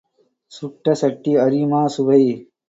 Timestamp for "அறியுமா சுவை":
1.37-2.21